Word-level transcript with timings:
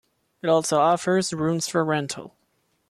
It 0.41 0.49
also 0.49 0.79
offers 0.79 1.31
rooms 1.31 1.67
for 1.67 1.85
rental. 1.85 2.35